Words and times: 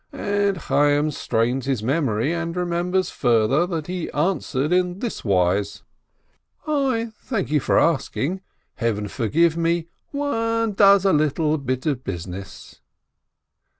And 0.11 0.57
Chayyim 0.57 1.11
strains 1.13 1.67
his 1.67 1.83
memory 1.83 2.33
and 2.33 2.55
remembers 2.57 3.11
further 3.11 3.67
that 3.67 3.85
he 3.85 4.09
answered 4.13 4.73
on 4.73 4.97
this 4.97 5.23
wise: 5.23 5.83
"I 6.65 7.11
thank 7.21 7.51
you 7.51 7.59
for 7.59 7.77
asking! 7.77 8.41
Heaven 8.77 9.07
forgive 9.07 9.55
me, 9.55 9.89
one 10.09 10.73
does 10.73 11.05
a 11.05 11.13
little 11.13 11.59
bit 11.59 11.85
of 11.85 12.03
business 12.03 12.81